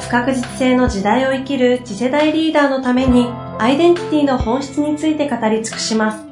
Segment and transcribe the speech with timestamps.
[0.00, 3.26] 不確実性の時代を生きる次世代リーダーのために
[3.58, 6.28] アイデンティティの本質について語り尽くします。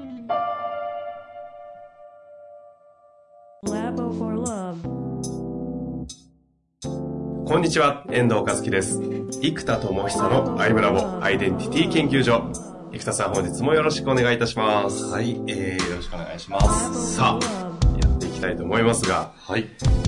[7.44, 9.00] こんにちは、遠藤和樹です。
[9.40, 12.50] 生田智久のアイムラボアイデンティティ研究所。
[12.92, 15.04] 生田さん本日もよろしくお願いいたします。
[15.06, 17.16] はい、えー、よろしくお願いします。
[17.16, 17.75] さあ、
[18.36, 19.66] きたいと思いますが、はい。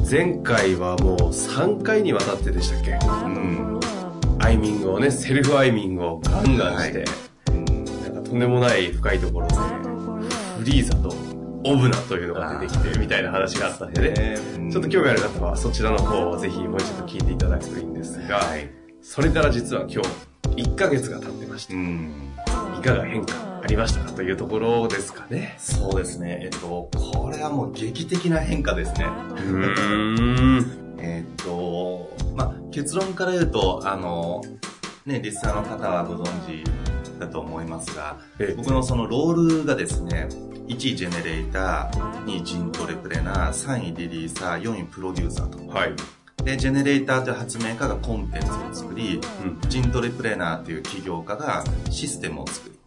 [0.08, 2.92] 前回はもう3回にわたってでしたっけ？
[2.92, 3.80] うん。
[4.40, 7.60] アイミングをね、セルフアイミングをガンガンして、はい、
[8.02, 11.14] なんかとんでもない深いところで、フリーザと
[11.64, 14.38] オブナというのが出てきてみたいな話があったんでね、
[14.70, 18.70] ちょっと興味ある方はそちらの方をぜひもう一度聞いていただくといいんですが、はい、
[19.02, 20.02] それから実は今
[20.54, 25.56] 日1ヶ月が経ってまして、いかが変化ありましたかというところですかね。
[25.58, 26.40] そうですね。
[26.42, 29.06] えっと、これはもう劇的な変化ですね。
[29.06, 30.96] うん。
[30.98, 34.42] えっと、まあ、結論から言うと、あの、
[35.06, 36.64] ね、リスナーの方はご存知
[37.18, 38.18] だと思いますが、
[38.56, 40.28] 僕のそのロールがですね、
[40.68, 45.66] 1位ジェネレーター、2位ジントレプレナー、3位リリーサー、4位プロデューサーと。
[45.66, 45.92] はい。
[46.44, 52.77] で、ジェネレーターという発明家がコンテンツを作り、うん、ジントレプレナーという起業家がシステムを作り、うん、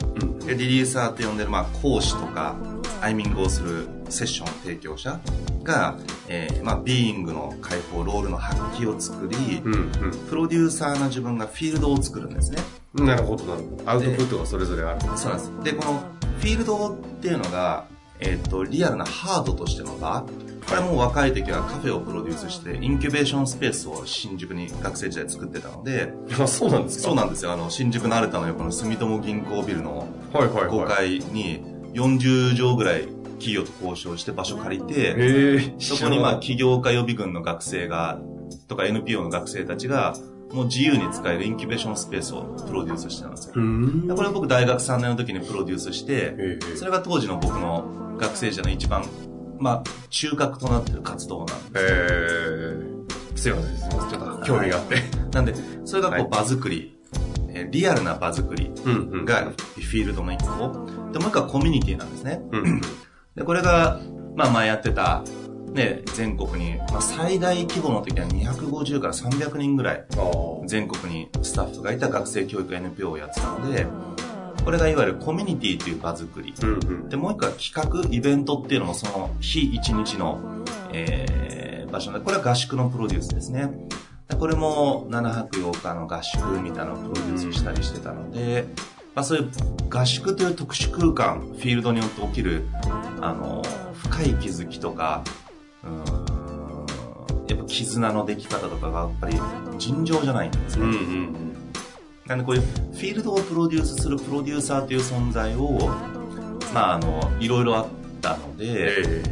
[0.46, 2.56] で、リリーサーと呼んでる、まあ、講師とか、
[3.02, 5.20] アイミングをするセッション提供者
[5.64, 9.92] が、えー、まあ、ビーイングの解放、ロールの発揮を作り、うんうん、
[10.30, 12.60] プロデューサーの自分がフィールドを作るんですね。
[12.94, 13.90] なるほど、なるほど。
[13.90, 15.52] アウトプットがそれぞれあるそうなんです。
[15.64, 16.00] で、この
[16.40, 17.86] フィールドっていうのが、
[18.22, 20.26] えっ、ー、と、リアルなハードとしての場。
[20.68, 27.04] これも若い時はカフェをプロデュースして、インキュベーションスペースを新宿に学生時代作ってたので、あ、そうなんですか？
[27.06, 27.52] そうなんですよ。
[27.52, 31.62] あの、新宿のアルタの横の住友銀行ビルの5階に
[31.94, 33.08] 40畳ぐらい
[33.40, 38.20] 企業と交渉して場所借りて、そこにまあ起業家予備軍の学生が、
[38.68, 40.16] とか NPO の学生たちが、
[40.54, 43.54] もう自由に使えるインキュベーションスペースをプロデュースしてたんですよ。
[44.16, 46.36] これを僕大学3年の時にプロデュースして、
[46.76, 49.04] それが当時の僕の学生時代の一番、
[49.60, 51.86] まあ、中核となってる活動なんです。
[51.86, 52.92] へ
[53.36, 54.10] すいません。
[54.10, 54.96] ちょっと興味があって。
[55.34, 55.54] なんで、
[55.86, 56.98] それがこう場作り、
[57.50, 58.72] えリアルな場作り
[59.26, 60.88] がフィールドの一個。
[61.12, 62.42] で、もう一個はコミュニティなんですね。
[63.36, 64.00] で、これが、
[64.36, 65.24] まあ前やってた
[65.74, 70.06] ね、全国に、まあ、最大規模の時は250から300人ぐらい、
[70.66, 73.86] 全国にスタッフがいた学生教育 NPO をやってたので、
[74.64, 76.54] これがいわゆるコミュニティという場作り。
[76.62, 80.40] うんうん、で、もう一個は企画、イベントっていうのもその日一日の、
[80.92, 83.70] えー、場所で、これは合宿のプロデュースですね。
[84.38, 88.66] これも7泊8日の合宿みたいなのをプロデュースしたりしてたので、
[89.14, 89.50] まあそういう
[89.90, 92.66] 合宿という特殊空間、フィールドによって起きる、
[93.20, 93.62] あの、
[93.94, 95.24] 深い気づきとか、
[95.84, 99.40] やっぱ絆のでき方とかがやっぱり
[99.78, 100.86] 尋常じゃないんですね。
[100.86, 101.58] うんうん、
[102.28, 105.90] なんでこういうフィールドをプロデュースするプロデューサーという存在を、
[106.74, 107.88] まああの、いろいろあっ
[108.22, 109.24] たので、え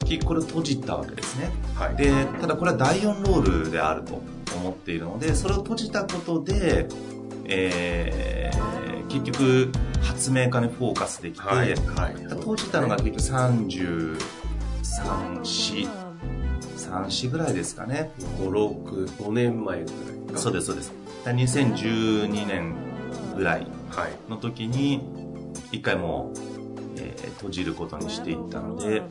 [0.00, 1.50] ー、これ閉じたわけですね。
[1.74, 4.20] はい、で、ただこれは第4ロールであると
[4.56, 6.86] 思っているので、それを閉じたことで、
[7.44, 11.74] えー、結局発明家にフォーカスできて、はい。
[11.74, 14.18] はい、閉じたのが結局30、
[14.96, 15.88] 3、4、
[16.76, 18.12] 3、4ぐらいですかね。
[18.40, 19.90] 5、6、5年前ぐ
[20.32, 20.92] らいそうです、そうです。
[21.24, 22.74] 2012年
[23.36, 23.66] ぐらい
[24.28, 25.02] の時に、
[25.72, 26.38] 一回もう、
[26.98, 29.02] えー、閉じることにしていったので、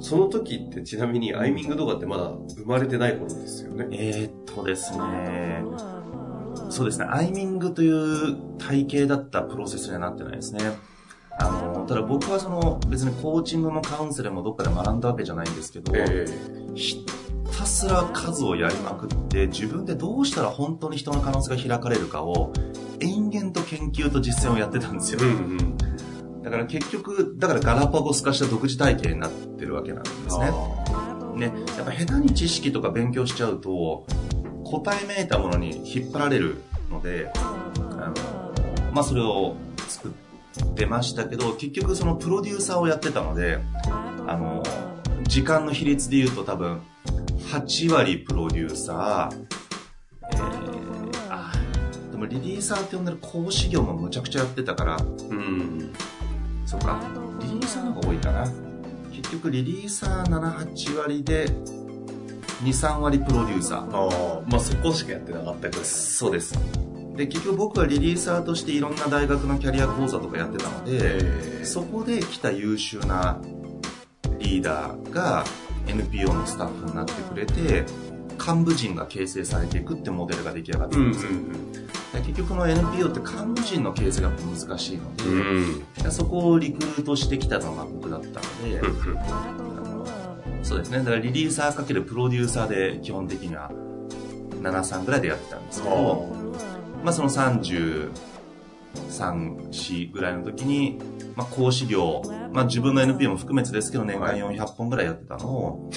[0.00, 3.86] その時ってちなみにアイミングとかってまだ生まれてない頃ですよね？
[3.92, 5.62] えー、っとですね、
[6.70, 10.72] そうですね、アイミングという体系だったプロセスにはなってないですね。
[11.42, 17.04] あの、ただ僕はその別にコーチングもカウンセリングもどっかで学んだわけじゃないんですけど、えー、ひ
[17.56, 22.52] たすら数をやりまくって自分でどうしたら本当に人の可能性が開かれるかを
[23.00, 25.20] 延々と研究と実践をやってたんですよ。
[25.22, 25.78] うんうん
[26.42, 30.50] だから結局、だからガラパゴス化した独自体系になってるわけなんですね。
[31.36, 34.04] ね、やっぱ下手に知識とか勉強しちゃうと、
[34.64, 36.60] 答えめいたものに引っ張られる
[36.90, 39.71] ので、あの、まあ、それを作
[40.72, 43.60] っ出ましたけど、結局そのプロデューサーをやってたので、
[44.26, 44.62] あの、
[45.28, 46.80] 時間の比率で言うと多分、
[47.52, 49.46] 8割プロデューサー、
[50.32, 55.92] えー、もリリーサーって呼んでる講師業もむちゃくちゃやってたから、うん。
[56.64, 57.00] そうか、
[57.40, 58.46] リリーサーの方が多いかな。
[59.12, 61.46] 結局リリーサー7、8割で、
[62.64, 63.96] 2、3割プロデューサー。
[63.96, 66.16] ああ、まあそこしかやってなかったです。
[66.16, 66.58] そうです。
[67.16, 70.98] で、結局僕はリリーサーとしていろんな大学のキャリア講座とかやってたので、
[71.60, 73.40] えそこで来た優秀な
[74.38, 75.44] リーダーが
[75.86, 77.84] NPO のスタッフになってくれて、
[78.38, 81.32] 幹部陣が形成されていくってモデルが出来上がってうんうんるんですよ。
[82.12, 86.12] で結局この NPO って幹部陣の形成が難しいので、うん。
[86.12, 88.32] そこをリクルートしてきたのが僕だったの
[88.64, 88.80] で、
[90.62, 90.98] そうですね。
[90.98, 93.70] だからリリーサーかけるプロデューサーで基本的には
[94.60, 96.28] 7、3ぐらいでやってたんですけど、
[97.02, 98.10] まあその33、
[98.94, 100.98] 4ぐらいの時に、
[101.36, 102.22] まあ講師業、
[102.52, 105.90] まあ自分の NPO も含めてですけど年間はい400本ぐらいやってたのを、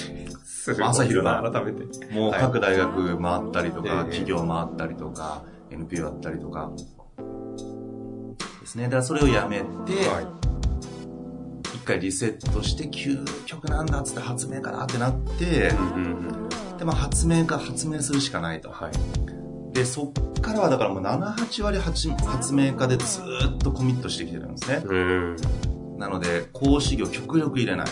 [0.82, 2.12] 朝昼晩改めて。
[2.14, 6.70] もう各大学回ったりとか、ええ企業回ったりとか、NPO やったりとか、
[8.60, 8.84] ですね。
[8.84, 9.64] だからそれをやめて、
[10.08, 10.26] はい。
[11.76, 16.48] 一回リセットして、究極なんだっつって発明家だってなって、うんうん
[16.78, 18.70] で、まあ発明家発明するしかないと。
[18.70, 19.35] はい。
[19.76, 24.82] で、そっからはだからもう7、8割発発明家でずーっとコミットしてきてるんですね。
[24.86, 25.36] うん。
[25.98, 27.86] なので、講師業極力入れない。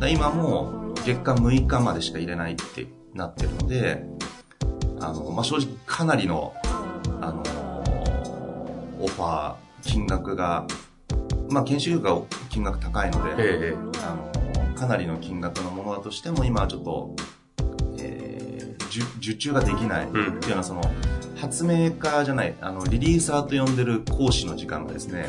[0.00, 4.04] だ今も月間6日までしか入れないってなってるので、
[5.00, 6.52] あの、まあ、正直かなりの、
[7.22, 7.42] あの、
[9.00, 10.66] オファー、金額が、
[11.48, 12.20] まあ、研修費が
[12.50, 13.76] 金額高いので、ええ。
[14.06, 14.14] あ
[14.68, 17.33] の、かなりの金額のものだとしても、今はちょっと、えー、
[19.00, 20.82] 受受注ができないっていううんのは、その、
[21.36, 25.26] 発明家じゃない、あの、リリーサーと呼んでる講師の時間がですね、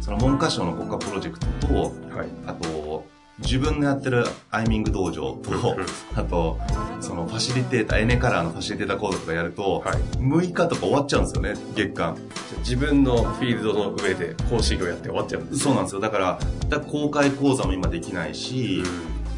[0.00, 2.28] その文科省の国家プロジェクトと、はい。
[2.46, 3.06] あと、
[3.38, 5.76] 自分のやってるアイミング道場と、
[6.14, 6.58] あと、
[7.00, 9.96] そのファシリテーター、エネカラーのファシリテーター講座とかやると、はい。
[10.18, 12.16] 6日とか終わっちゃうんですよね、月間。
[12.58, 16.00] 自分のフィールドの上で講師業やって終わっちゃうんですそうなんですよ。
[16.00, 18.82] だから、だから公開講座も今できないし、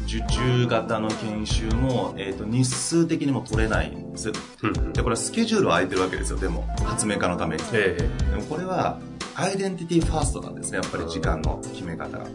[0.07, 4.31] 受注型の研修も、えっ、と、日数的にも取れないんです。
[4.93, 6.65] で、これはスケジュールは空いてるわけですよ、でも。
[6.85, 7.63] 発明家のために。
[7.73, 8.31] ええ。
[8.31, 8.99] でもこれは、
[9.35, 12.25] アイデンティティファーストなんですね、やっぱり時間の決め方が。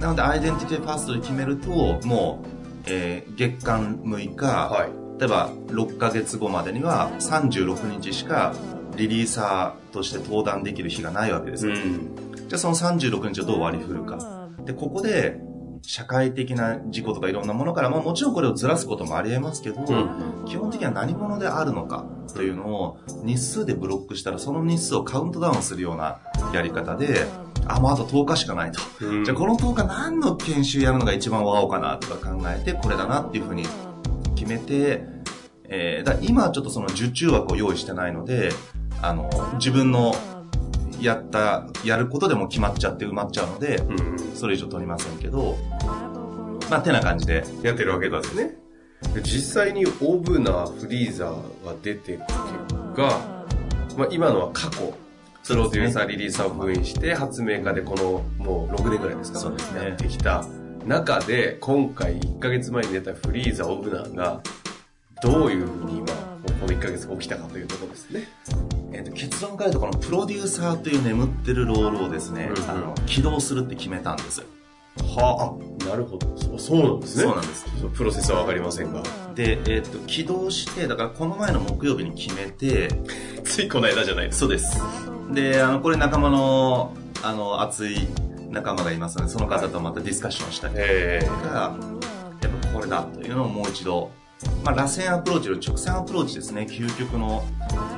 [0.00, 2.48] なので、アイデンティティファーストで決めると、もう、
[2.86, 5.02] えー月間6日、はい。
[5.20, 8.54] 例えば6ヶ月後までには36日しか
[8.96, 11.74] リリーサーとして登壇できる日がないわけですよ。
[11.76, 12.16] ん。
[12.48, 14.48] じゃあその36日をどう割り振るか。
[14.64, 15.40] で、ここで、
[15.82, 20.44] 社会的な事故とかいろんなものから、まあもちろんこれをずらすこともあり得ますけど、うん。
[20.46, 26.20] 基本的には何者であるのかというのを日数でブロックしたらその日数をカウントダウンするような
[26.54, 27.26] やり方で、
[27.66, 28.80] あ、もうあと10日しかないと。
[29.00, 33.66] うんじゃあこの10日何の研修やるのが一番ワオかなとか考えて、これだなっていうふうに
[34.34, 35.04] 決めて、
[35.64, 38.50] えー、だ今はちょっとその受注枠を用意してないので、
[39.00, 40.14] あの、自分の
[41.02, 44.36] やった、やることでも決まっちゃって埋まっちゃうので、うん。
[44.36, 45.56] それ以上取りませんけど、
[46.70, 48.56] まあ、てな感じで、やってるわけですね。
[49.14, 52.24] で実際にオブナフリーザーが出て結
[52.94, 53.42] 果、
[53.98, 54.94] まあ、今のは過去、
[55.46, 59.84] プロデューサー、リリーサーを封印して、発明家でこのもう6年ぐらいですかそうですね。
[59.84, 60.46] やってきた
[60.86, 64.40] 中で、今回1ヶ月前に出たフリーザー、オブナーが、
[65.22, 66.06] どういうふうに今、
[66.62, 68.28] この1ヶ月起きたかというところですね。
[68.92, 74.42] えーと結論から言うとこのプロデューサーという眠ってるロールをですね、うんうんあの起動するって決めたんです。
[74.96, 76.36] はあ、なるほど。
[76.36, 77.24] そうそうなんですね。
[77.24, 77.66] そうなんです。
[77.94, 79.02] プロセスはわかりませんが。
[79.34, 82.88] で、えっ、と、起動して、だからこの前の木曜日に決めて、
[83.42, 84.82] ついこの間じゃないですそうです。
[85.32, 88.06] で、あの、これ仲間の、あの、熱い
[88.50, 91.74] 仲間がいますので、その方とまたディスカッションしたりええとか、
[92.42, 94.10] やっぱこれだというのをもう一度、
[94.64, 97.44] まあ、螺旋アプローチより直線アプローチですね、究極の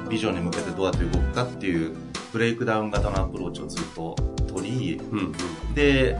[0.09, 1.95] ビジョンに向けてどうやって動くかっていう、
[2.33, 4.17] ブレイクダウン型のアプローチをずっと
[4.49, 5.33] 取り、うんうん。
[5.75, 6.19] で、え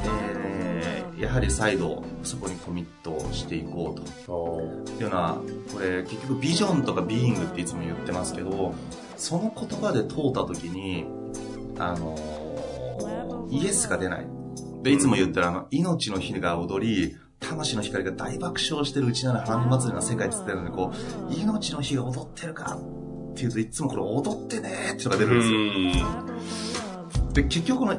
[1.01, 4.33] ーやはり再度そこにコミットしていこうと。
[4.33, 5.39] おっていうのは、
[5.73, 8.75] これ結局ビジョンとかビーイングっていつも言ってますけど、
[9.17, 11.07] その言葉で通った時に、
[11.79, 12.45] あのー
[13.51, 14.27] イエスが出ない。
[14.83, 17.17] で、いつも言ってるあの、命の日が踊り、
[17.49, 20.93] 魂の光が大爆笑してるうちなら花見祭りの世界って言ってるのに、こ
[21.31, 22.79] う、命の日が踊ってるか
[23.33, 27.33] っていうといつもこれ踊ってねーってのが出るんですよ。
[27.33, 27.97] で、結局この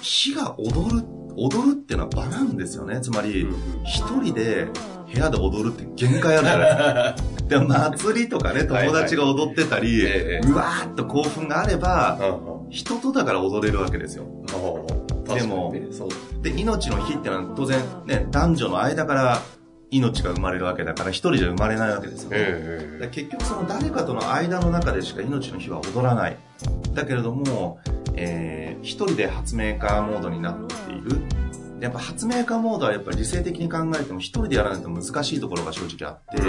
[0.00, 1.02] 火が踊る、
[1.36, 3.00] 踊るっていうのは場なんですよね。
[3.00, 4.68] つまり、うん一人で
[5.12, 7.48] 部屋で踊るって限界あるじゃない ですか。
[7.48, 12.18] でも祭りとかね、友達が踊ってたり、うわーっと興奮があれば、
[12.50, 14.24] うん人とだから踊れるわけですよ。
[15.36, 16.08] ででもそう
[16.42, 19.42] で、命の日ってのは当然ね、男女の間から
[19.90, 23.08] 命が生まれるわけだから、一人じゃ生まれないわけですよね。
[23.12, 26.36] 結局その誰かとの間の中でしか命の日は踊らない。
[26.94, 27.78] だけれども、
[28.14, 31.22] えー、一人で発明家モードになっている。
[31.80, 36.40] やっぱ発明家モードはやっぱり理性的に考えても一人でやらないと難しいところが正直あって、っ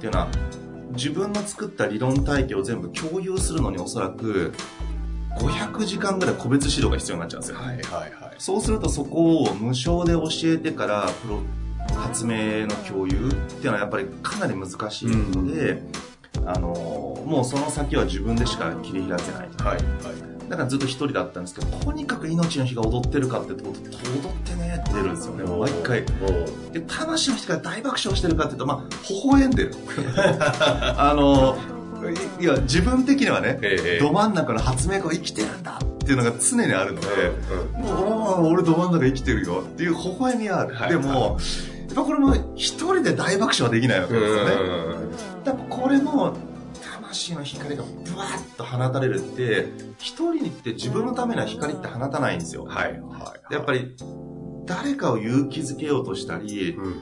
[0.00, 0.28] ていうのは、
[0.92, 4.52] 自分の作った理論体系を全部共有するのにおそらく、
[5.38, 7.58] 500時間ぐらい個別指導が必要になっちゃうんですよ。
[7.58, 8.34] はいはいはい。
[8.38, 11.40] そうするとそこを無償で教えてからプロ
[11.96, 15.82] 発明の共有っていうのはやっぱりかなり難しいので、
[16.46, 16.68] あの
[17.26, 20.30] もうその先は自分でしか切り開けないはいはい。
[20.50, 23.76] だからずっと一人だったんですけどとにかく命の日が踊ってるかってと踊っ
[24.44, 26.04] てねって出るんですよね毎回
[26.72, 29.74] で魂の日が大爆笑してるかっていうとまあ微笑んでる
[30.98, 31.56] あの
[32.08, 37.06] いいや自分的にはね、ええど真ん中の発明家は生きてるんだっていうのが常にあるので、
[37.74, 40.74] うんもう俺ど真ん中生きてるよっていう微笑みはある。
[40.74, 41.38] はいでも、
[41.88, 44.50] やっぱこれも一人で大爆笑はできないわけですよね。
[45.44, 46.36] だからこれの
[46.82, 49.66] 魂の光がブワッと放たれるって、
[49.98, 52.64] 一人にって自分のためには光って放たないんですよ。
[52.64, 53.54] はいはい。
[53.54, 53.96] やっぱり
[54.66, 57.00] 誰かを勇気づけようとしたり、うん。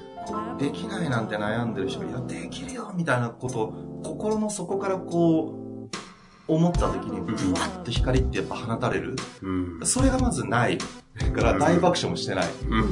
[0.59, 5.69] できないなんて悩んでる人が、いや、できるよみたいなことを心の底からこう、
[6.49, 9.17] 思った時に、ブワッと光ってやっぱ放たれる。
[9.43, 9.87] うん。
[9.87, 10.79] それがまずない。
[10.79, 12.49] だから大爆笑もしてない。
[12.69, 12.83] う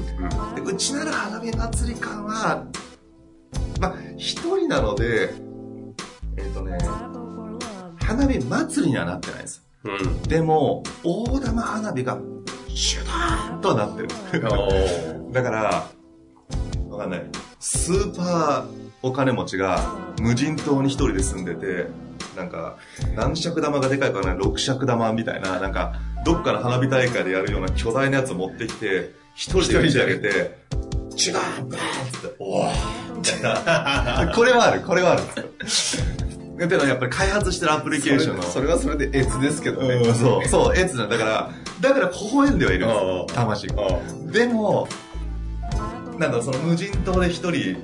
[0.53, 0.55] ん。
[0.55, 2.67] でうちなる花火祭り感は、
[3.81, 5.33] まあ、一人なので、
[6.37, 6.77] えっ、とね、
[7.99, 9.67] 花火祭りにはなってないです。
[9.85, 10.23] うん。
[10.25, 12.19] でも、大玉花火が、
[12.69, 14.09] シュダーンとはなってる。
[14.51, 15.89] おだから、
[16.91, 17.27] わかんない。
[17.59, 19.81] スーパーお金持ちが
[20.21, 21.87] 無人島に一人で住んでて、
[22.37, 22.77] なんか、
[23.15, 30.29] 何尺玉がでかいかわかんない、6尺玉みたいな、なんか、どっかの花火大会でやるような巨大なやつを持ってきて、一人で打ち上げて、
[31.17, 31.71] 違うバーンっ
[32.13, 33.43] つって、おーみたい
[34.27, 34.33] な。
[34.35, 35.23] これはある、これはある。
[36.57, 38.43] でもやっぱり開発してるアプリケーションの。
[38.43, 39.95] それはそれで越ですけどね。
[39.95, 41.51] うんそう、そう、エツなんだから、
[41.81, 43.75] だから微笑んではいるんです魂が。
[43.87, 44.89] あでも、
[46.19, 47.77] なんだ、その無人島で一人、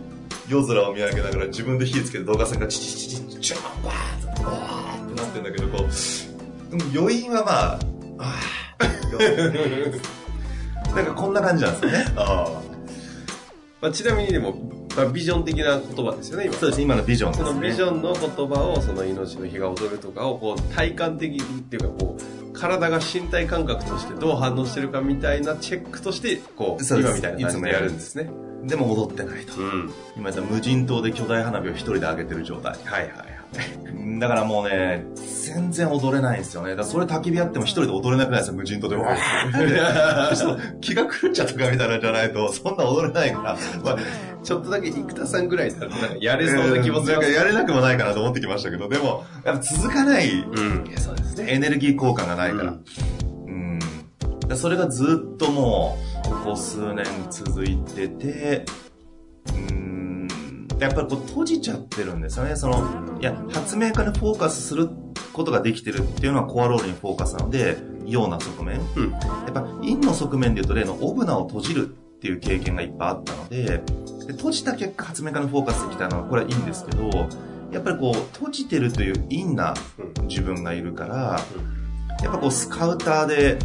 [0.53, 7.79] 夜空を見上げながら自分で火つけて動画線がチチチチチチャーバーッと、わーってなってんだけど、こう、でも余韻はまあ、
[8.19, 10.01] あー
[10.95, 12.05] なんかこんな感じなんですよね。
[12.17, 12.63] あ。
[13.81, 14.55] まあ、ちなみにでも、
[14.95, 16.55] まあ、ビジョン的な言葉ですよね、今。
[16.55, 17.49] そうです、今のビジョンですね。
[17.49, 28.31] そのビジョンの言葉を、その命の日が踊るとかを、こう、体感的にっていうか、こう、体が身体感覚としてどう反応してるかみたいなチェックとして、こう、う今みたいな感じでやるんですね。
[28.63, 29.61] でも踊ってないと。
[29.61, 29.93] うん。
[30.17, 32.73] 今言った無人島で巨大花火を一人で上げてる状態。
[32.85, 33.43] はいはいはい。
[34.21, 35.05] だからもうね、
[35.45, 36.71] 全然踊れないんですよね。
[36.71, 38.97] だからそれ焚き火やっても一人で踊れなくないですよ、無人島で。
[38.97, 43.57] わーって ちょっと気が狂っちゃったかみたいなんじゃないと、そんな踊れないから。
[43.85, 43.99] まあ、
[44.43, 47.29] ちょっとだけ生田さんぐらいだったら、なんかやれそうな気もするなんか。
[47.29, 50.85] やれなくもないかなと思ってきましたけど、でも、やっぱ続かないうん。
[51.47, 52.71] エネルギー効果がないから。
[52.71, 52.85] うん。
[54.53, 58.67] だからそれがずっともう、ここ数年続いてて、
[59.55, 60.29] うん。
[60.79, 62.57] やっぱりこう閉じちゃってるんですよね。
[62.57, 64.91] その、いや、発明家にフォーカスする
[65.33, 68.81] ことができてるっていうのはコアロールにフォーカスなので、陽な側面。
[68.95, 69.11] うん。
[69.13, 69.19] や
[69.49, 73.83] っぱ陰の側面で言うと例のオブナを閉じるっていう経験がいっぱいあったので、
[74.27, 77.09] で閉じた結果発明家にフォーカスできたのはこれはいいんですけど、
[77.71, 79.73] やっぱりこう閉じてるという陰な
[80.25, 81.41] 自分がいるから、
[82.23, 83.59] やっぱこうスカウターで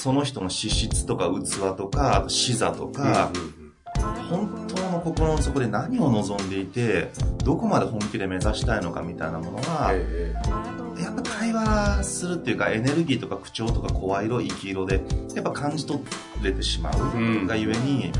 [0.00, 3.30] その人の資質とか器とか、あと視座とか、
[4.30, 7.10] 本当の心の底で何を望んでいて、
[7.44, 10.32] どこまで本気で目指したいのかみたいなものは、え
[10.98, 15.02] やっぱ対話するっていうかエネルギーとか口調とか声色、生き色で
[15.34, 16.00] やっぱ感じ取
[16.42, 18.10] れてしまううんがゆえに、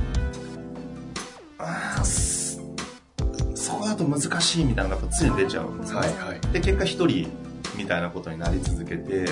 [1.56, 2.60] あーす
[3.54, 6.08] そこだと難しいみたいなのがやっぱ常に出ちゃうんですよね。
[6.08, 6.40] はいはい。
[6.52, 7.32] で、結果一人
[7.74, 9.30] みたいなことになり続けて、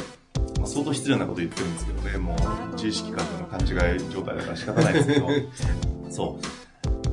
[0.59, 2.37] まあ、相当失礼なこと言ってるんですけどね、も
[2.71, 5.29] う自意識過剰の勘違い状態だから仕方ないですけど、
[6.11, 7.13] そう。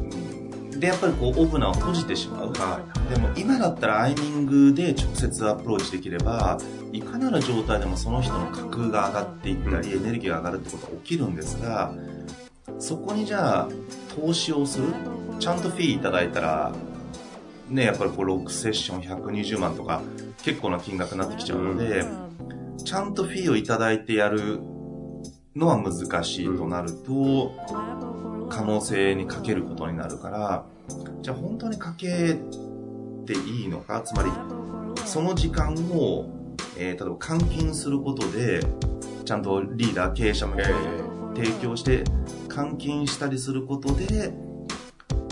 [0.72, 0.80] うん。
[0.80, 2.54] で、やっぱりこう、オープナーを閉じてしまう。
[2.54, 6.58] でも今だったらアイミングで直接アプローチできれば、
[6.92, 11.94] いかなる状態でもその人の格が上がっていったり、エネルギーが上がるってことは起きるんですが、
[12.80, 13.70] そこにじゃあ、
[14.16, 14.86] 投資をする？
[15.40, 16.72] ちゃんとフィーいただいたら、
[17.70, 20.02] ね、やっぱりこう6セッション120万とか
[20.44, 22.06] 結構な金額になってきちゃうので、
[22.84, 24.60] ちゃんとフィーをいただいてやる
[25.56, 27.54] のは難しいとなると、
[28.50, 30.66] 可能性にかけることになるから、
[31.22, 32.36] じゃあ本当にかけ
[33.26, 34.02] ていいのか？
[34.02, 34.30] つまり、
[35.06, 36.30] その時間を、
[36.78, 38.60] えー例えば換金することで、
[39.24, 40.64] ちゃんとリーダー、経営者もえ
[41.36, 42.04] 提供して、
[42.50, 44.32] 換金したりすることで、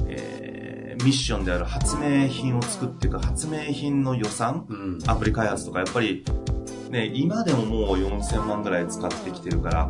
[0.07, 4.99] えーミッションである発明品を作っていく発明品の予算、うん。
[5.05, 6.23] アプリ開発とかやっぱり
[6.93, 9.89] ね、今でももう4000万ぐらい使ってきてるから、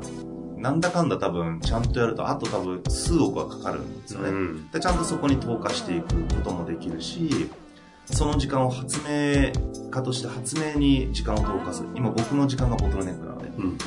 [0.56, 4.30] なんだかんだ多分、ちゃんとやると、あと多分数億はかかるんですよね。
[4.30, 4.72] うん。
[4.72, 7.50] でちゃんとそこに投下していくこともできるし、
[8.06, 9.52] その時間を発明
[9.92, 11.90] 家として発明に時間を投下する。
[11.94, 13.50] 今僕の時間がボトルネックなので。
[13.50, 13.78] うん。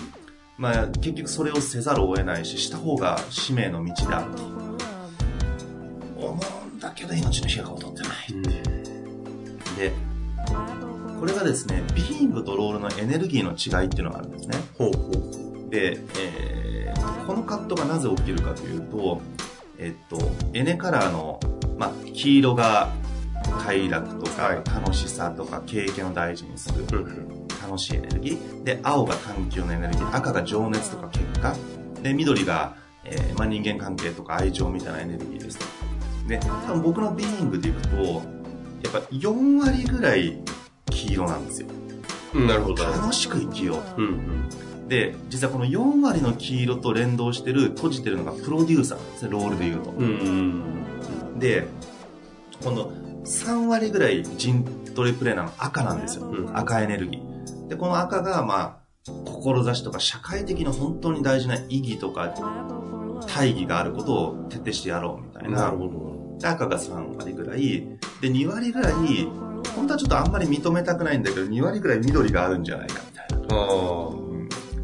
[0.58, 4.42] まあ結局それをせざるを得ないし、した方が使命の道であると。
[6.18, 8.66] 思うんだけど命の火が劣ってない。
[9.76, 9.92] で、
[11.26, 14.59] これがですね、ビーイングとロールのエネルギーの違いっていうのがあるんですね。
[14.78, 15.71] ほうほう。
[15.71, 19.21] で、えーこのカットがなぜ起きるかというと、
[19.78, 20.16] えっと、
[20.52, 21.40] エネカラーの、
[21.76, 22.92] まあ、黄色が
[23.59, 26.87] 快楽とか、はい楽しさとか経験を大事にする。
[27.61, 31.56] 楽しいエネルギーで青が探求のエネルギー赤が情熱とか結果
[32.00, 35.64] で緑が、えーまあ、人間関係とか愛情みたいなエネルギーですと
[36.28, 40.38] で多分僕のビーイングでいくとやっぱ4割ぐらい
[40.90, 41.68] 黄色なんですよ
[42.34, 42.84] うん、なるほど。
[42.84, 44.88] 楽しく生きよううんうん。
[44.88, 49.90] で、実はこの4割の黄色と連動してる、閉じてるのがプロデューサーですね、ロールで言うと。
[49.90, 50.06] うん
[51.32, 51.38] うん。
[51.38, 51.66] で、
[52.62, 52.90] この
[53.24, 54.64] 3割ぐらい陣
[54.94, 56.26] 取りプレイなの赤なんですよ。
[56.26, 57.68] うん赤エネルギー。
[57.68, 58.86] で、この赤が、まあ、
[59.24, 62.34] 志とか社会的に本当に大事な意義とか
[63.26, 65.62] 大義があることを徹底してやろうみたいな。
[65.62, 66.15] なるほど。
[66.38, 67.86] で赤が3割ぐらい。
[68.20, 68.94] で、2割ぐらい、
[69.74, 73.56] 本当はちょっとあんまり認めたくないんだけど、2割ぐらい緑があるんじゃないかみたいな。
[73.56, 74.10] ああ。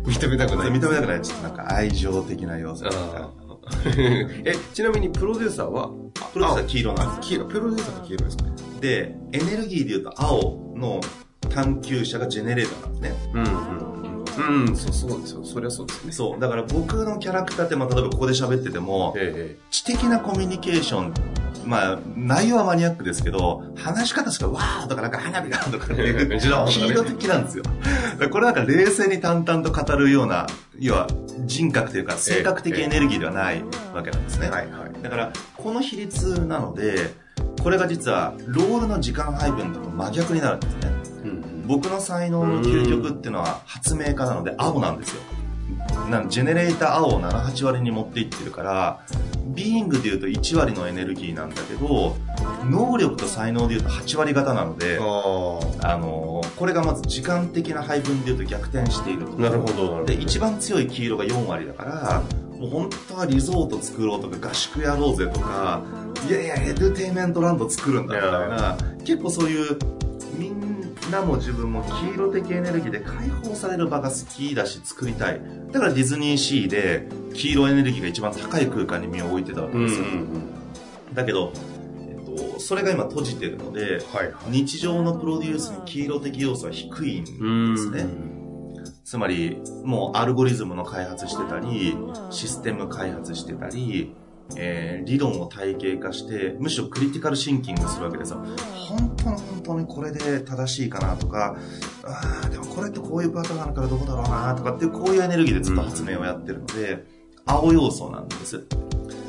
[0.05, 0.69] 認めたくない。
[0.69, 1.21] 認めたくない。
[1.23, 2.97] ちょっとなんか愛情的な要素とか。
[3.65, 5.89] あー え、ちなみにプロデューサーは？
[6.33, 8.45] プロデューサー黄色なんです黄色、プロデューサーが黄色ですか？
[8.81, 11.01] で、エネルギーで言うと青の
[11.49, 13.31] 探求者がジェネレーターなんですね。
[13.35, 14.02] うんうん。
[14.39, 15.45] うん、そう、そうですよ。
[15.45, 16.13] そりゃそうですね。
[16.13, 16.41] そう。
[16.41, 21.15] だから僕のキャラクターって、まあ、例えばここで喋ってても、え知的なコミュニケーション、
[21.65, 27.65] まあ、内容はマニアックですけど、話し方しかわーとかなんか花火がとかっていう、自動黄色的なんですよ。
[27.65, 30.47] だからこれなんか冷静に淡々と語るような、
[30.79, 31.07] 要は
[31.45, 33.63] 人格というか性格的エネルギーではない
[33.95, 34.51] わけなんですね。
[34.51, 35.03] はいはい。
[35.03, 37.15] だから、この比率なので、
[37.63, 41.02] これが実は、ロールの時間配分と真逆になるんですね。
[41.63, 45.23] うん僕の才能の究極っていうのは発明家なので青なんですよ。
[46.11, 49.01] なんジェネレーター青を7、8割に持っていってるから、
[49.55, 52.17] ビーイングで言うと1割のエネルギーなんだけど、
[52.65, 59.33] 能力と才能で言うと8割型なので、ああのーこれがまず時間的な配分で言うと逆転していると。
[59.37, 59.41] あ。
[59.41, 60.05] なるほど。
[60.05, 62.23] で、一番強い黄色が4割だから、
[62.59, 65.83] もう本当はリゾート作ろうとか合宿やろうぜとか、
[66.29, 69.79] いやいや、エデュテイメントランド作るんだみたいな、結構そういう、
[71.13, 75.43] みんなも自分も黄色的エネルギーで解放される場が好きだし作りたい。
[75.71, 80.07] だからディズニーシーで黄色エネルギーが一番高い空間に身を置いてたわけうんうんですよ。
[80.07, 81.15] うん。
[81.15, 81.53] だけど、
[81.99, 84.53] えっと、それが今閉じてるので、はいはい。
[84.53, 87.31] 日常のプロデュースに黄色的要素は低いんで
[87.77, 88.07] すね。
[89.05, 91.95] つまり、もうアルゴリズムの開発してたり、
[92.31, 94.17] システム開発してたり、
[94.57, 98.45] えー理論を体系化して、むしろクリティカルシンキングするわけですよ。
[98.89, 101.57] 本当に本当にこれで正しいかなとか、
[102.05, 107.05] ああ、でもこれってこういうパターンがあるからどうだろうなとかっていう、こういうエネルギーでずっと発明をやってるので、
[107.47, 108.65] 青要素なんです。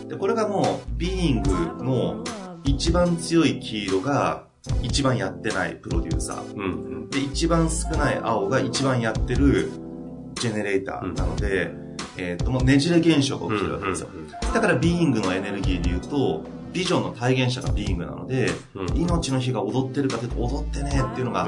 [0.08, 0.66] で、これがもう、
[0.98, 1.52] ビーイング
[1.84, 2.24] の
[2.64, 4.46] 一番強い黄色が
[4.82, 6.56] 一番やってないプロデューサー。
[6.56, 6.68] うんう
[7.06, 7.10] ん。
[7.10, 9.70] で、一番少ない青が一番やってる
[10.36, 11.83] ジェネレーターなので、
[12.18, 14.10] えっ、と、もうねじれ現象が起きてるわけですよ。
[14.54, 21.48] だからビーイングのエネルギーで言うと、ビジョンの体現者がビーイングなので、うん命の火が踊ってるかというと踊ってねえっていうのが、あ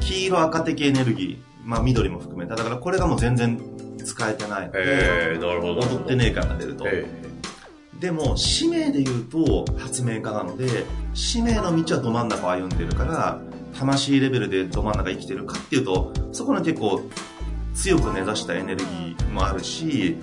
[0.00, 2.56] 黄色赤的エネルギー、まあ緑も含めた。
[2.56, 3.60] だからこれがもう全然
[4.04, 4.72] 使えてないのあ。
[4.72, 5.80] で、ええ、なるほど。
[5.80, 6.84] 踊ってねえ感が出ると。
[6.86, 7.06] え
[8.00, 10.84] でも、使命で言うと発明家なので、
[11.14, 13.40] 使命の道はど真ん中を歩んでるから、
[13.78, 17.02] 魂レベルでど真ん中生きてるかっていうと、そこに結構
[17.74, 20.16] 強く根ざしたエネルギーもあるし、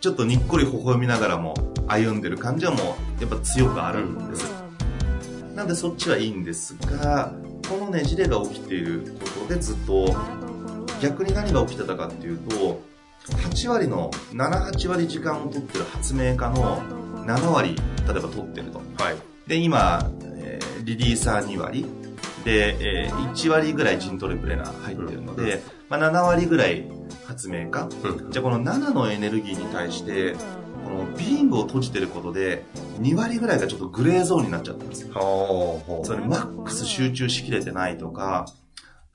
[0.00, 1.54] ちょっとにっこり微笑みながらも
[1.88, 4.44] 歩んでる感じはもうやっぱ強くあるんです。
[5.54, 7.32] なんでそっちはいいんですが、
[7.68, 10.14] このねじれが起きていることでずっと
[11.00, 12.80] 逆に何が起きてたかっていうと、
[13.26, 16.80] 8割の、7、8割時間を取ってる発明家の
[17.24, 18.80] 7割、例えば取ってると。
[19.00, 19.16] えはい。
[19.46, 21.84] で、今、えーリリーサー2割。
[22.44, 26.88] で、えー1割ぐらい陣トレプレーナー入ってるので、まあ、7割ぐらい
[27.26, 27.88] 発明家。
[28.04, 28.30] うん。
[28.30, 30.34] じゃあこの7のエネルギーに対して、
[30.84, 32.64] このビングを閉じてることで、
[33.00, 35.12] 2割ぐらいがちょっとグレーゾーンになっちゃったんですよ。
[35.14, 38.46] マックス集中しきれてないとか、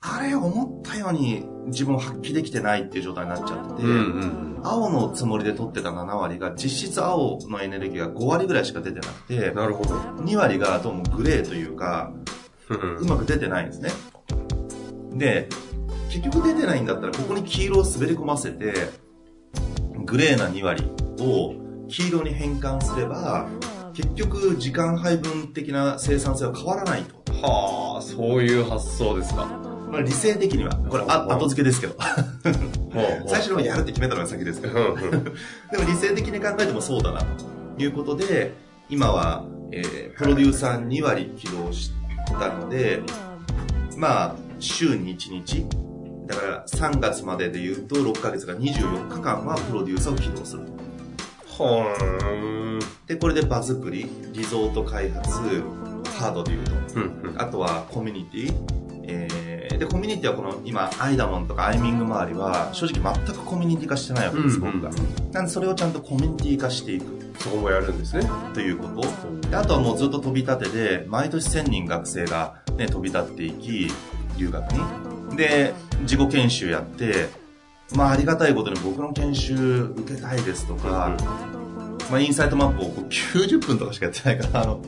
[0.00, 4.60] あれ思ったように自分を発揮できてないっていう状態になっちゃってて、うんうん。
[4.64, 9.94] 青のつもりで取ってた7割が実質青のエネルギーが5割ぐらいしか出てなくて、なるほど。
[9.96, 12.12] 2割がどうもグレーというか、
[12.68, 13.90] うんうまく出てないんですね。
[15.12, 15.48] で、
[16.12, 18.74] 結局出てないんだったら、ここに黄色を滑り込ませて、
[20.04, 20.84] グレーな2割
[21.20, 21.54] を
[21.88, 23.48] 黄色に変換すれば、
[23.94, 27.32] 結局時間配分的な生産性は変わらないと。
[27.40, 29.46] はあ、そういう発想ですか。
[29.90, 30.74] まあ、理性的には。
[30.76, 31.96] これ、あ後付けですけど。
[33.26, 34.74] 最初のやるって決めたのが先ですけど。
[34.74, 37.20] でも理性的に考えてもそうだな、
[37.78, 38.52] ということで、
[38.90, 41.90] 今は、えー、プロデューサー2割起動し
[42.38, 43.02] たので、
[43.96, 45.66] まあ、週に1日、
[46.32, 50.72] だから3月までで言うと6ヶ月が24日間はプロデューサーを起動すると。
[51.46, 52.80] ほーん。
[53.06, 55.30] で、これで場作り、リゾート開発、
[56.18, 56.72] ハードで言うと。
[56.96, 57.40] うんうん。
[57.40, 58.82] あとはコミュニティ。
[59.04, 64.90] えー、で、コミュニティはこの今、アイダモンとかアイミング周りは、正直全くコミュニティ化してないわけです、僕が。
[65.32, 67.04] なんでそれをちゃんとコミュニティ化していく
[67.38, 68.28] そこもやるんですね。
[68.54, 69.48] ということ。
[69.50, 73.88] であとはもうずっと飛び立てで、毎年1000人学生がね、飛び立っていき、
[74.38, 75.11] 留学に。
[75.36, 77.28] で、自己研修やって、
[77.94, 79.54] まあありがたいことに僕の研修
[79.96, 81.16] 受けたいですとか、
[82.10, 84.82] まあインサイトマップをこう90分とかしかやってないから、あの、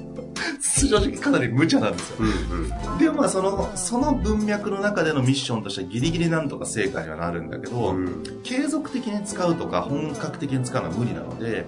[0.61, 2.17] 正直かなり無茶なんですよ。
[2.21, 2.99] うんうん。
[2.99, 11.67] でもまあその、その文脈の中でのミッションとしてはギリギリなんとか成果にはなるんだけど、うん継続的に使うとか本格的に使うのは無理なので、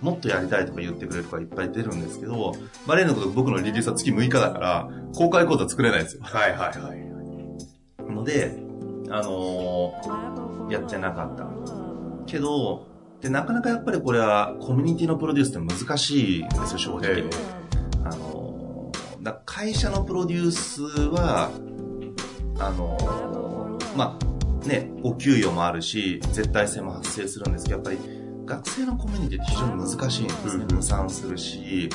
[0.00, 2.54] もっとやりたいとか言ってくれる子がいっぱい出るんですけど、
[2.86, 6.22] まあ例のこと僕のリリースは月6日だから、公開コードは作れないんですよ。
[6.22, 7.11] はいはいはい。
[8.22, 8.56] ので、
[9.10, 11.46] あのーやってなかった。
[12.24, 12.86] けど、
[13.20, 17.10] で、なかなかやっぱりこれはコミュニティのプロデュースって難しいんですよ、正直。
[17.18, 17.24] え
[18.04, 21.50] あのーだ会社のプロデュースは、
[22.58, 24.18] あのーま
[24.64, 27.98] あ、ね、お給与もあるし、絶対性も発生するんですけど、やっぱり
[28.46, 30.64] 学生のコミュニティって非常に難しいんですね。
[30.68, 31.90] うん無産するし、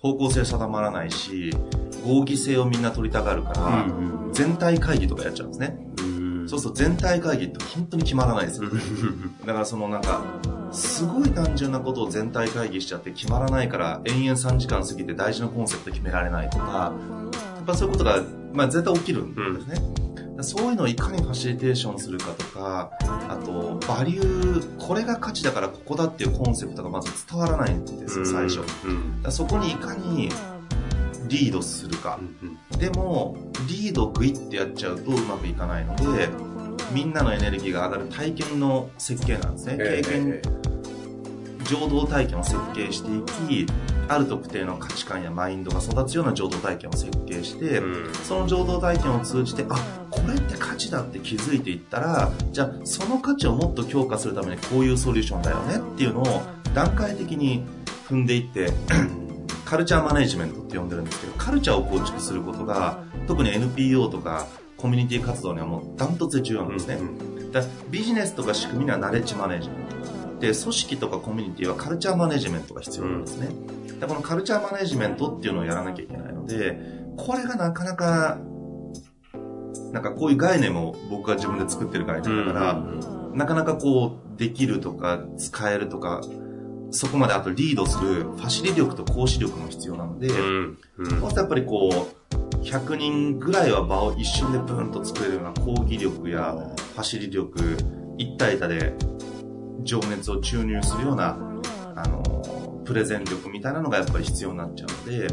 [0.00, 1.54] 方向性定まらないし、
[2.04, 5.76] 合議制をみんな取りたがるから、うん全体会議とかやっちゃうんですね。
[5.98, 6.02] う
[6.44, 8.70] んそうすると全体会議って本当に決まらないですよ。
[9.46, 10.22] だからそのなんか、
[10.72, 16.92] すごい単純なことを全体会議しちゃって決まらないから延々3時間過ぎて大事なコンセプト決められないとか、
[17.56, 18.22] やっぱそういうことが、
[18.52, 19.74] まあ絶対起きるんですね。
[19.74, 20.09] だから
[20.42, 22.90] そういうのをいかにファシリテーションするかとか、
[23.28, 28.60] あと、バリュー、これが価値だからここだっていうコンセプトがまず伝わらないんですよ、最初。
[29.30, 30.28] そこにいかに
[31.28, 32.18] リードするか。
[32.42, 33.36] うんでも、
[33.68, 36.30] リードをグイってやっちゃうとうまくいかないので、
[36.92, 39.76] みんなのエネルギーが上がる体験の設計なんですね。
[39.76, 40.40] 経験、
[41.70, 43.22] 情動体験を設計してい
[43.64, 43.66] き、
[44.08, 49.76] ある特定の価値観やマインドが育つような情動体験を設計して、うんその情動体験を通じて、あ、
[50.10, 56.42] これって価値だって気づいていったら、じゃあその価値をもっと強化するためにこういうソリューションだよねっていうのを
[56.74, 57.64] 段階的に
[58.08, 58.72] 踏んでいって、
[59.64, 66.98] カルチャーマネジメントって呼んでるんですけど、カルチャーを構築することが、特に NPO とかコミュニティ活動にはもうダントツで重要なんですね。
[67.52, 69.99] だからビジネスとか仕組みにはナレッジマネジメント。
[70.40, 73.48] で、組織とかコミュニティはカルチャーマネジメントが必要なんですね。
[74.00, 76.80] でこのカルチャーマネジメントっていうのをやらなきゃいけないので、
[77.16, 78.38] これがなかなか、
[79.92, 82.82] なんかこういう概念も僕が自分で作ってる概念だから、
[83.34, 86.22] なかなかこう、できるとか、使えるとか、
[86.90, 91.20] そこまであとリードするファシリ力と講師力も必要なので、うんうん。
[91.20, 96.54] とやっぱりこう、100人ぐらいは場を一瞬でブーンと作れるような講義力や
[96.94, 97.76] ファシリ力、
[98.18, 98.94] 一対多で
[99.84, 101.38] 情熱を注入するような、
[101.96, 105.28] あの、プレゼン力みたいなのがやっぱり必要になっちゃうので、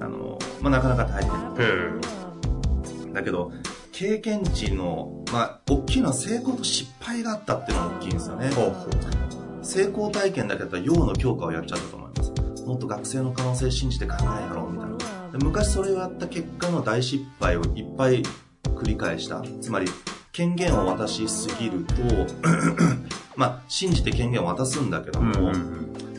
[0.00, 1.32] あの、まあ、なかなか大変。
[1.32, 2.00] うん
[3.12, 3.52] だけど、
[3.92, 8.50] 経験値の、まあ、大きいのは成功と失敗があったっていうのが大きいんですよね。
[9.62, 12.64] 成功体験だけだったら用の強化をやっちゃったと思います。
[12.64, 15.38] もっと学生の可能性信じて考えやろうみたいな。
[15.38, 18.22] で昔それをやった結果の大失敗をいっぱい
[18.64, 19.42] 繰り返した。
[19.60, 19.86] つまり、
[20.32, 21.94] 権限を渡しすぎると、
[23.40, 25.32] まあ、信じて権限を渡すんだけども、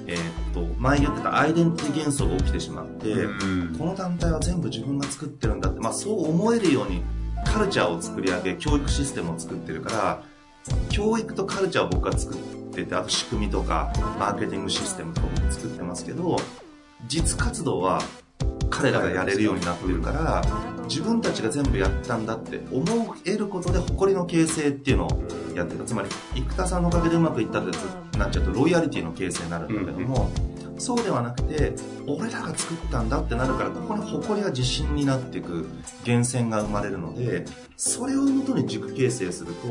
[0.08, 7.04] えーっと、前言ってたアイデンティティ幻想が起きてしまって、うんこの団体は全部自分が作ってるんだって、まあそう思えるように
[7.46, 10.24] カルチャーを作り上げ、教育システムを作ってるから、
[10.90, 12.38] 教育とカルチャーを僕が作っ
[12.74, 16.38] てて、あと仕組みとか、マーケティングシステムとか僕作ってますけど、
[17.06, 18.02] 実活動は
[18.72, 20.42] 彼らがやれるようになってるから、
[20.92, 25.24] 自分たちが全部やったんだって思えることで誇りの形成っていうのを
[25.56, 25.86] やってた。
[25.86, 30.30] つまり、生田さんのおかげでうまくいったってなっちゃうと、ロイヤリティの形成になるんだけども、
[30.78, 31.74] そうではなくて、
[32.08, 35.66] 俺らが作ったんだってなるから、ここに誇りが自信になっていく
[36.06, 37.46] 源泉が生まれるので、
[37.78, 39.68] それをもとに軸形成すると、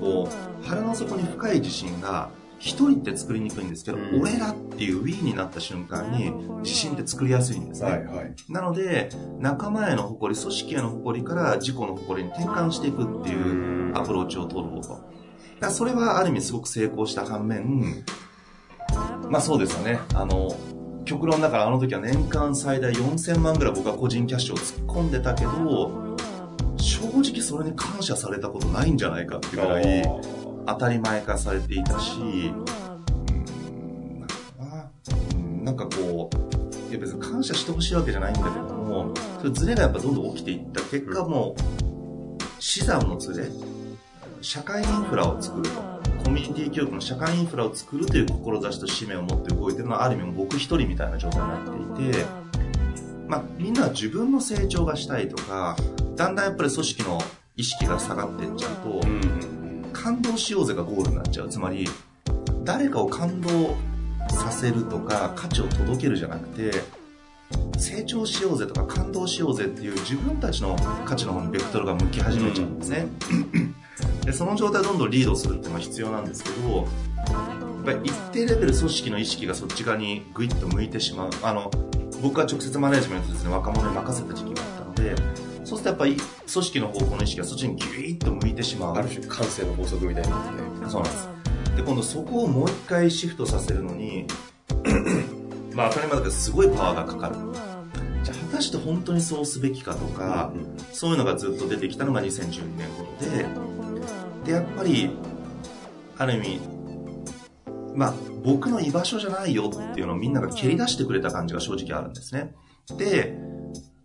[0.00, 6.30] こう、腹の底に深い自信が一人って作りにくいんですけど、うん俺らっていう We になった瞬間に
[6.62, 7.90] 自信って作りやすいんですね。
[7.90, 8.34] はいはい。
[8.48, 14.88] なので、仲間への誇り、組織への誇りから自己の誇りに転換していくっていうアプローチを取ろうと。
[14.88, 15.02] だか
[15.60, 18.04] らそれはある意味すごく成功した反面、
[19.30, 19.98] まあそうですよね。
[20.14, 20.48] あの、
[21.04, 26.16] 極論だからあの時は年間最大4000万ぐらい僕は個人キャッシュを突っ込んでたけど、
[26.76, 30.02] 正直それに感謝されたことないんじゃないかっていうぐらい
[30.66, 32.64] 当たり前化されていたし、うん
[34.20, 34.90] なんかな
[35.34, 43.48] うんなんかこう、いや別に感謝してほしいわけじゃないんだけども、それズレがやっぱどんどん起きていった結果もう、資産のズレ、
[44.40, 45.96] 社会インフラを作ると。
[46.26, 52.24] コミュニティ教育の社会インフラを作るという志と使命を持って動いてるのはある意味僕一人みたいな状態になっていて、
[53.28, 55.76] まあ、みんなは自分の成長がしたいとか、
[56.16, 57.20] だんだんやっぱり組織の
[57.54, 59.00] 意識が下がっていっちゃうと、
[59.96, 61.48] 感動しようぜがゴールになっちゃう。
[61.48, 61.88] つまり、
[62.64, 63.76] 誰かを感動
[64.28, 66.70] させるとか、価値を届けるじゃなくて、
[67.78, 73.06] 成長しようぜとか感動しようぜっていう自分たちの価値の方にベクトルが向き始めちゃうんですね。
[74.24, 76.86] でその状態をどんどんリードするっていうのは必要なんですけど、やっ
[77.84, 81.30] ぱり一定レベル組織の意識がそっち側にグイッと向いてしまう。
[81.42, 81.70] あの、
[82.22, 84.75] 僕は直接マネジメントですね、若者に任せた時期が
[85.86, 88.96] とやっぱり組織の方向の意識がそっちにギュイッと向いてしまう。
[88.96, 90.44] ある種感性の法則みたいになっ
[90.84, 91.28] てそうなんです。
[91.76, 94.26] で、今度そこをもう一回シフトさせるのに、
[95.74, 97.36] まあ当たり前だけどすごいパワーがかかる。
[98.24, 100.52] じゃあ果たして本当にそうすべきかとか、
[100.92, 103.46] そういうのがずっと出てきたのが2012年頃で、
[104.44, 105.10] で、やっぱり、
[106.18, 106.60] ある意味、
[107.94, 112.54] まあ僕の居場所じゃないよっていうのをみんなが蹴り出してくれた感じが正直あるんですね。
[112.98, 113.36] で、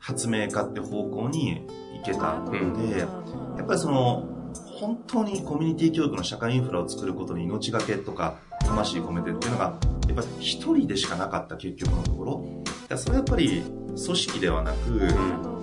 [0.01, 3.05] 発明家って方向に行けたので、や
[3.63, 4.27] っぱりその、
[4.65, 12.23] 本当にコミュニティ教育の社会インフラを作ることに命がけとか魂込めてっていうのがやっぱり一人でしかなかった結局のとこ
[12.89, 12.97] ろ。
[12.97, 15.07] それはやっぱり組織ではなく、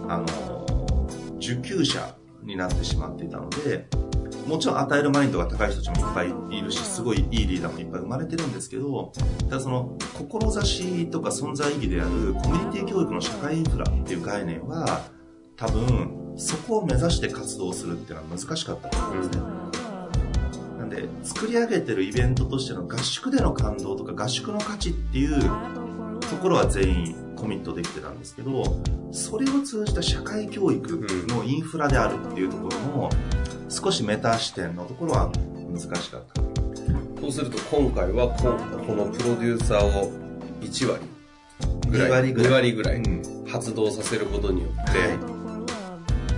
[0.09, 3.87] あの受給者になってしまっていたので
[4.49, 9.13] もちろん与えるマインドが高い人たちもいっぱいいるしすごいいいリーダーもいっぱい生まれてるんですけど
[9.49, 15.03] ただその志とか存在意義であるコミュニティ教育の社会インフラっていう概念は
[15.59, 19.43] 多分そこを目指して活動するっていうのは難しかったと思うんですね。
[20.79, 25.41] なんで、作り上げてるイベントとしての合宿での感動とか合宿の価値っていう
[26.21, 28.63] ところは全員コミットできてたんですけど、
[29.11, 33.11] それを通じた社会教育のインフラであるっていうところも、
[33.69, 35.31] 少しメタ視点のところは
[35.71, 36.43] 難しかった。
[37.21, 40.13] そうすると今回はここのプロデューサーを
[40.61, 41.05] 1割
[41.91, 42.51] ぐらい2割ぐらい。
[42.51, 43.47] 2割ぐらいうん。
[43.47, 45.39] 発動させることによって、は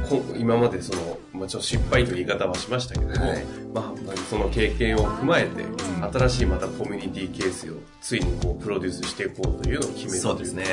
[0.09, 3.45] こ今までその、まあ、ちょっと失敗という言い方はしましたけども、はい。
[3.73, 5.77] まあ、その経験を踏まえて、ん。
[6.13, 10.65] 新しいまたコミュニティケースをついにこうプロデュースしていこうというのを決めたそうですね。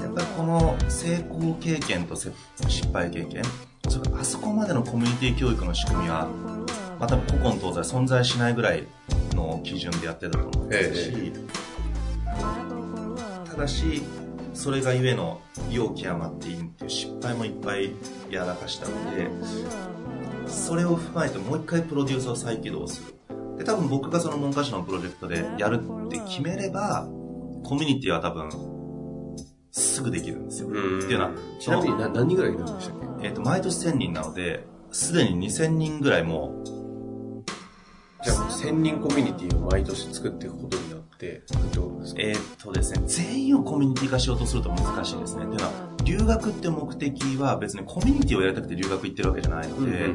[0.00, 2.30] やっぱりこの成功経験とせ
[2.68, 3.42] 失敗経験、
[3.92, 6.26] そあそこまでのコミュニティ教育の仕組みは、
[6.98, 8.86] まあ多分古今東西存在しないぐらい
[9.34, 11.32] の基準でやってたと思いますし、
[13.44, 14.02] ただし、
[14.54, 17.90] それがゆえの容器余っていいっていう失敗もいっぱい
[18.30, 19.28] やらかしたので、
[20.46, 23.14] それを踏まえてもう一回プロデューサーを再起動する。
[23.58, 27.06] で、多分僕がその文科省のプロジェクトでやるって決めれば、
[27.62, 28.48] コミュニティは多分、
[29.72, 30.68] すぐできるんですよ。
[30.68, 33.26] っていうのは、ちなみにな何人ぐらいいるんでしたっけ？
[33.26, 36.62] えっ、と、毎年1000人なので、すでに2000人ぐらいも
[38.22, 42.22] じゃあ1000人コミュニティを毎年作っていくことになってってことですう、か？
[42.22, 45.44] えっ、とですね、全員をコミュニティ化しようとすると難しいですね。
[45.44, 45.72] っていうのは、
[46.04, 50.10] 留学って目的は別にコミュニティをやりたくて留学行ってるわけじゃないので、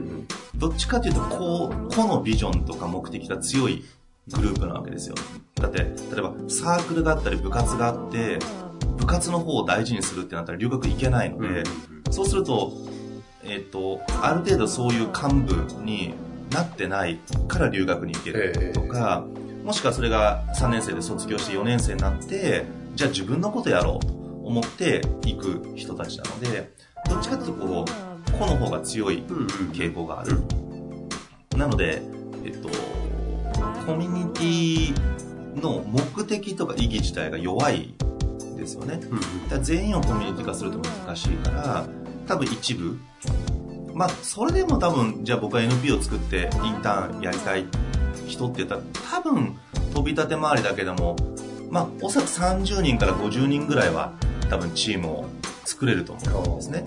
[0.56, 3.84] どっちかというと、こう、個のビジョンとか目的が強い
[4.28, 5.16] グループなわけですよ。
[5.56, 5.88] だって、例
[6.20, 8.40] えばサークルがあったり部活があって、
[8.98, 11.64] 部活の方を大事にするってなったら留学行けないので、
[12.12, 12.74] そうすると、
[13.44, 16.14] えっ、と、ある程度そういう幹部に
[16.52, 19.26] なってないから留学に行けるとか、
[19.64, 26.72] もしくはそれが3年生で卒業して4年生になって、じゃあ自分のことやろうと思って行く人たちなので、
[27.10, 29.24] どっちかというとこう、個の方が強い
[29.74, 30.42] 傾向がある。
[31.56, 32.02] なので、
[32.46, 32.70] えっと、
[33.86, 37.94] コミュニティの目的とか意義自体が弱い
[38.68, 39.00] ですよね。
[39.50, 41.88] だ全員をコミュニティ化すると難しいから、
[42.28, 43.00] 多分一部、
[43.94, 47.66] まあ、それでも多分、じゃあ僕は NP を作ってインターンやりたい
[48.28, 49.58] 人って言ったら、多分、
[49.94, 51.16] 飛び立て回りだけでも、
[51.72, 54.14] まあ、おそらく30人から50人ぐらいは、
[54.50, 55.26] 多分チームを
[55.66, 56.86] 作れると思うんですね。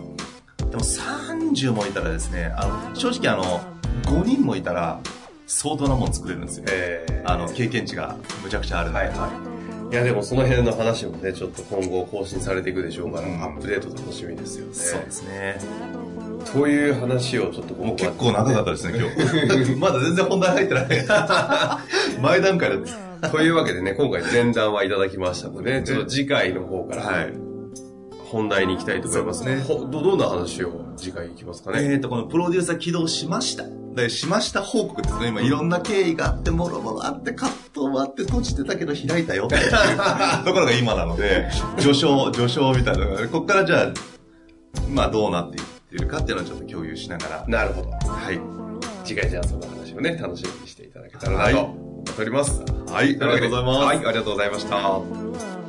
[0.58, 3.60] でも30もいたらですね、あの、正直あの、
[4.04, 5.00] 5人もいたら、
[5.46, 6.64] 相当なもん作れるんですよ。
[6.68, 9.06] えーあの、経験値がむちゃくちゃあるので。
[9.06, 9.49] はいはい。
[9.90, 14.74] いやでもその辺の話もね、ちょっと今後更新されていくでしょうから、うんアップデート楽しみですよね。
[14.74, 15.58] そうですね。
[16.52, 19.74] という話をちょっともう結構長かったですね、今日。
[19.80, 20.86] まだ全然本題入ってない。
[22.22, 22.80] 前段階だっ
[23.20, 23.30] た。
[23.30, 27.49] というわけでね、今回前段はいただきましたので、ちょっと次回の方から、はい。
[28.30, 29.56] 本題に行きたいと思いますね。
[29.66, 31.92] どどんな話を次回行きますかね？
[31.92, 33.64] えっと、このプロデューサー起動しました。
[33.94, 35.28] で、しました報告ですね。
[35.28, 39.70] 今、いろんな経緯があって、もろもろあって、葛藤もあって、閉じてたけど開いたよっていう
[40.44, 43.92] ところが今なので、序章、 序章みたいなのが、ここからじゃあ、
[44.88, 47.90] まあどうなっていっているかっていうのをちょっと共有しながら、なるほど。
[47.90, 48.40] はい。
[49.04, 52.62] 次回じゃあその話をね、楽しみにしていただけたらはないと思っております。
[52.86, 53.78] はい、ありがとうございます。
[53.80, 55.59] はい、ありがとうございました。